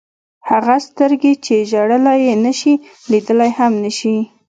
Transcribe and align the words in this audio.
هغه 0.49 0.75
سترګې 0.87 1.33
چې 1.45 1.55
ژړلی 1.71 2.23
نه 2.45 2.51
شي 2.59 2.73
لیدلی 3.11 3.51
هم 3.57 3.73
نه 3.83 3.91
شي. 3.97 4.15